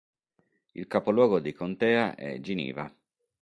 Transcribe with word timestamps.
Il 0.73 0.87
capoluogo 0.87 1.39
di 1.39 1.53
contea 1.53 2.15
è 2.15 2.39
Geneva. 2.39 2.91